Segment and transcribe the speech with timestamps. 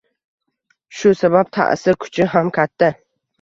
[0.99, 2.91] Shu sabab ta’sir kuchi ham katta.